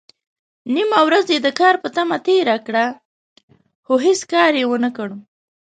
نيمه 0.73 0.99
ورځ 1.07 1.25
يې 1.33 1.39
د 1.45 1.47
کار 1.59 1.75
په 1.83 1.87
تمه 1.95 2.17
تېره 2.25 2.57
کړه، 2.67 2.85
خو 3.85 3.93
هيڅ 4.05 4.21
کار 4.33 4.51
يې 4.59 4.65
ونکړ. 4.71 5.07